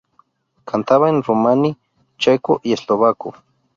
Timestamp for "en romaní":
1.09-1.77